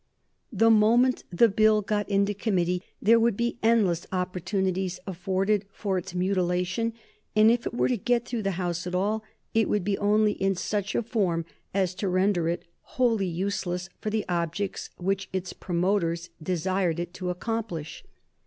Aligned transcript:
The 0.51 0.71
moment 0.71 1.25
the 1.29 1.47
Bill 1.47 1.83
got 1.83 2.09
into 2.09 2.33
committee 2.33 2.81
there 3.03 3.19
would 3.19 3.37
be 3.37 3.59
endless 3.61 4.07
opportunities 4.11 4.99
afforded 5.05 5.65
for 5.71 5.99
its 5.99 6.15
mutilation, 6.15 6.93
and 7.35 7.51
if 7.51 7.67
it 7.67 7.73
were 7.75 7.87
to 7.87 7.97
get 7.97 8.25
through 8.25 8.41
the 8.41 8.53
House 8.57 8.87
at 8.87 8.95
all, 8.95 9.23
it 9.53 9.69
would 9.69 9.83
be 9.83 9.99
only 9.99 10.31
in 10.31 10.55
such 10.55 10.95
a 10.95 11.03
form 11.03 11.45
as 11.71 11.93
to 11.93 12.09
render 12.09 12.49
it 12.49 12.65
wholly 12.97 13.27
useless 13.27 13.89
for 13.99 14.09
the 14.09 14.25
objects 14.27 14.89
which 14.97 15.29
its 15.31 15.53
promoters 15.53 16.31
desired 16.41 16.99
it 16.99 17.13
to 17.13 17.29
accomplish. 17.29 18.03